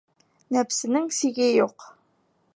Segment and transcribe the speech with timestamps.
[0.55, 1.89] Нәпсенең сиге юҡ.